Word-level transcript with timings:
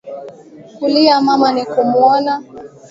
Kulia 0.79 1.21
mama 1.21 1.51
ni 1.51 1.65
kumuona 1.65 2.43